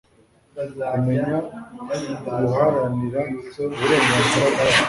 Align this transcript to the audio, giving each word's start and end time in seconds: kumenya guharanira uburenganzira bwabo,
kumenya 0.91 1.35
guharanira 2.39 3.21
uburenganzira 3.63 4.45
bwabo, 4.53 4.75